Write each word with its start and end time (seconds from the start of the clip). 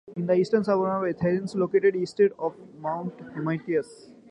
It 0.17 0.21
is 0.23 0.29
an 0.29 0.35
eastern 0.35 0.63
suburb 0.63 1.03
of 1.07 1.15
Athens, 1.15 1.53
located 1.53 1.95
east 1.95 2.19
of 2.39 2.55
Mount 2.79 3.15
Hymettus. 3.35 4.09